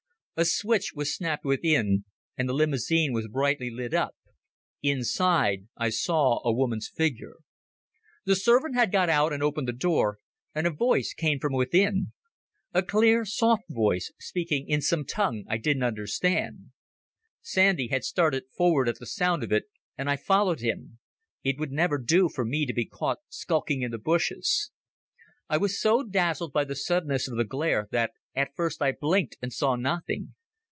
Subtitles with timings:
[0.37, 2.03] A switch was snapped within,
[2.35, 4.15] and the limousine was brightly lit up.
[4.81, 7.35] Inside I saw a woman's figure.
[8.25, 10.17] The servant had got out and opened the door
[10.55, 15.83] and a voice came from within—a clear soft voice speaking in some tongue I didn't
[15.83, 16.71] understand.
[17.43, 19.65] Sandy had started forward at the sound of it,
[19.95, 20.97] and I followed him.
[21.43, 24.71] It would never do for me to be caught skulking in the bushes.
[25.47, 29.35] I was so dazzled by the suddenness of the glare that at first I blinked
[29.41, 30.33] and saw nothing.